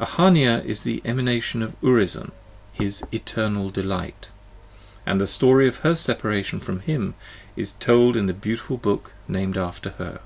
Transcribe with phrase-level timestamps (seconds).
[0.00, 2.32] Ahania is the Emanation of Urizen,
[2.72, 4.26] his" eternal delight,"
[5.06, 7.14] and the story of her separation from him
[7.54, 10.18] is told in the beautiful book named after her.